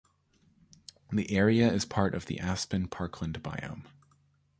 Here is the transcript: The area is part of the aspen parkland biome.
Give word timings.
The 1.11 1.29
area 1.29 1.71
is 1.71 1.85
part 1.85 2.15
of 2.15 2.25
the 2.25 2.39
aspen 2.39 2.87
parkland 2.87 3.43
biome. 3.43 3.85